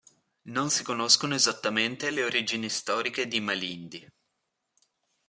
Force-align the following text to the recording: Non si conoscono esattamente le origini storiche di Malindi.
Non 0.47 0.71
si 0.71 0.83
conoscono 0.83 1.35
esattamente 1.35 2.09
le 2.09 2.23
origini 2.23 2.67
storiche 2.69 3.27
di 3.27 3.39
Malindi. 3.39 4.07